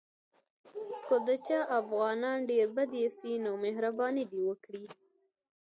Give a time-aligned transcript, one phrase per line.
[1.05, 4.85] که د چا افغانان ډېر بد ایسي نو مهرباني دې وکړي.